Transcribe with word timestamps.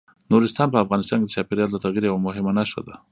نورستان 0.31 0.67
په 0.71 0.77
افغانستان 0.83 1.17
کې 1.21 1.27
د 1.29 1.33
چاپېریال 1.35 1.69
د 1.71 1.77
تغیر 1.85 2.03
یوه 2.09 2.21
مهمه 2.27 2.51
نښه 2.57 2.81
ده. 2.87 2.95